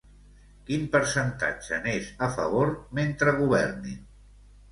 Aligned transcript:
Quin 0.69 0.85
percentatge 0.93 1.77
n'és 1.83 2.09
a 2.27 2.29
favor 2.37 2.71
mentre 3.01 3.37
governin? 3.43 4.03